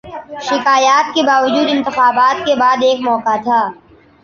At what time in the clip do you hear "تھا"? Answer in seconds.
3.43-3.61